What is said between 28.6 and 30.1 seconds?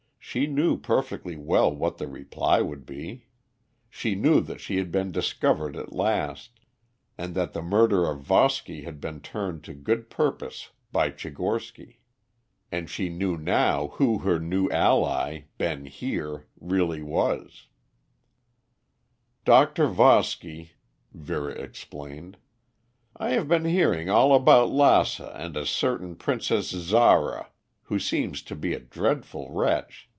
a dreadful wretch.